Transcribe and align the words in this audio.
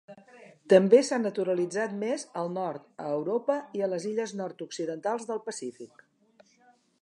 També 0.71 1.01
s'ha 1.09 1.19
naturalitzat 1.25 1.93
més 2.03 2.25
al 2.43 2.49
nord 2.55 2.87
a 3.03 3.05
Europa 3.19 3.59
i 3.81 3.85
a 3.85 3.91
les 3.93 4.09
illes 4.13 4.35
nord-occidentals 4.41 5.29
del 5.31 5.43
Pacífic. 5.51 6.05